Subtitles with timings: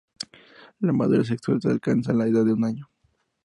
[0.79, 2.89] La madurez sexual se alcanza a la edad de un año.